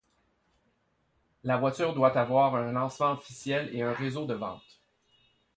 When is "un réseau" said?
3.83-4.25